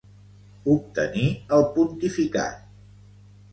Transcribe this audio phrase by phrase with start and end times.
[0.75, 1.27] Obtenir
[1.59, 2.59] el pontificat.